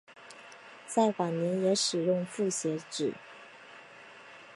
[0.87, 3.13] 在晚年也使用复写纸。